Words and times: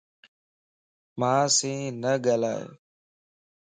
مانسين 1.19 1.81
نه 2.03 2.11
ڳالھائي 2.23 2.63